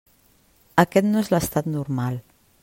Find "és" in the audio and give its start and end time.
1.25-1.29